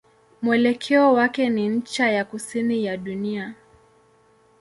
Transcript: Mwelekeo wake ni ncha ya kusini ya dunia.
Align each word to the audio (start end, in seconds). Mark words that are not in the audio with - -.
Mwelekeo 0.41 1.13
wake 1.13 1.49
ni 1.49 1.69
ncha 1.69 2.11
ya 2.11 2.25
kusini 2.25 2.85
ya 2.85 2.97
dunia. 2.97 3.55